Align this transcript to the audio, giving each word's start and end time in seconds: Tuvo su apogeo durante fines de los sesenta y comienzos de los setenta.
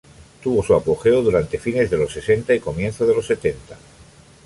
Tuvo 0.43 0.63
su 0.63 0.73
apogeo 0.73 1.21
durante 1.21 1.59
fines 1.59 1.91
de 1.91 1.95
los 1.97 2.11
sesenta 2.11 2.55
y 2.55 2.59
comienzos 2.59 3.07
de 3.07 3.13
los 3.13 3.27
setenta. 3.27 3.77